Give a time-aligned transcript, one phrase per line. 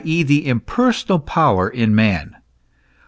[0.03, 2.35] e., the impersonal power in man.